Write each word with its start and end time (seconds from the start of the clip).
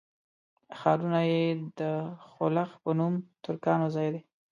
ښارونه 0.79 1.19
یې 1.31 1.43
د 1.79 1.81
خلُخ 2.31 2.69
په 2.83 2.91
نوم 2.99 3.13
ترکانو 3.43 3.87
ځای 3.95 4.07
دی. 4.13 4.21